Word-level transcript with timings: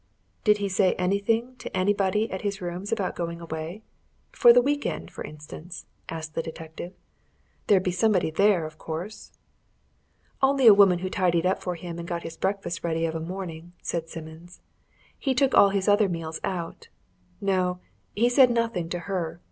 "Did 0.43 0.57
he 0.57 0.67
say 0.67 0.93
anything 0.93 1.57
to 1.57 1.77
anybody 1.77 2.31
at 2.31 2.41
his 2.41 2.59
rooms 2.59 2.91
about 2.91 3.15
going 3.15 3.39
away? 3.39 3.83
for 4.31 4.51
the 4.51 4.59
week 4.59 4.83
end, 4.83 5.11
for 5.11 5.23
instance?" 5.23 5.85
asked 6.09 6.33
the 6.33 6.41
detective. 6.41 6.93
"There'd 7.67 7.83
be 7.83 7.91
somebody 7.91 8.31
there, 8.31 8.65
of 8.65 8.79
course." 8.79 9.31
"Only 10.41 10.65
a 10.65 10.73
woman 10.73 10.97
who 11.05 11.09
tidied 11.11 11.45
up 11.45 11.61
for 11.61 11.75
him 11.75 11.99
and 11.99 12.07
got 12.07 12.23
his 12.23 12.35
breakfast 12.35 12.83
ready 12.83 13.05
of 13.05 13.13
a 13.13 13.19
morning," 13.19 13.73
said 13.83 14.09
Simmons. 14.09 14.59
"He 15.19 15.35
took 15.35 15.53
all 15.53 15.69
his 15.69 15.87
other 15.87 16.09
meals 16.09 16.39
out. 16.43 16.89
No 17.39 17.77
he 18.15 18.27
said 18.27 18.49
nothing 18.49 18.89
to 18.89 18.99
her. 19.01 19.39